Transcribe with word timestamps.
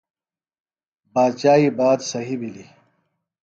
باچائی 1.13 1.67
بات 1.77 1.99
صہیۡ 2.09 2.37
بِھلیۡ 2.39 2.71